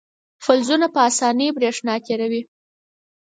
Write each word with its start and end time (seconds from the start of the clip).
فلزونه 0.43 0.87
په 0.93 0.99
اسانۍ 1.09 1.47
برېښنا 1.57 1.95
تیروي. 2.05 2.41